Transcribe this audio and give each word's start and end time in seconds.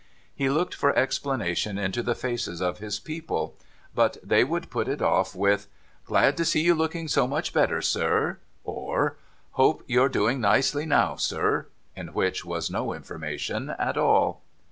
He 0.33 0.49
looked 0.49 0.73
for 0.73 0.97
explanation 0.97 1.77
into 1.77 2.01
the 2.01 2.15
faces 2.15 2.59
of 2.59 2.79
his 2.79 2.99
people. 2.99 3.55
But 3.93 4.17
they 4.23 4.43
would 4.43 4.71
put 4.71 4.87
it 4.87 4.99
off 4.99 5.33
3 5.33 5.51
L 5.51 5.51
5T4 5.51 5.51
NO 5.51 5.51
THOROUGHFARE 5.51 5.51
with,' 5.51 5.67
Glad 6.07 6.37
to 6.37 6.45
see 6.45 6.61
you 6.61 6.73
lookini; 6.73 7.07
so 7.07 7.27
much 7.27 7.53
better, 7.53 7.83
sir;' 7.83 8.39
or' 8.63 9.17
Hope 9.61 9.83
you're 9.85 10.09
doing 10.09 10.41
nicely 10.41 10.87
now, 10.87 11.17
sir;' 11.17 11.67
in 11.95 12.15
which 12.15 12.43
was 12.43 12.71
no 12.71 12.93
information 12.93 13.69
at 13.77 13.95
all. 13.95 14.41